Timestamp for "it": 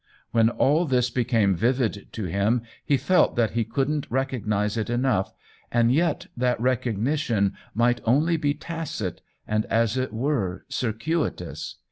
4.75-4.89, 9.97-10.11